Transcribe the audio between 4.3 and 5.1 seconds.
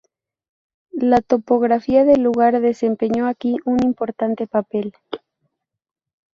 papel.